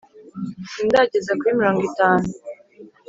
sindageza 0.71 1.31
kuri 1.39 1.57
mirongo 1.59 1.81
itanu 1.89 2.27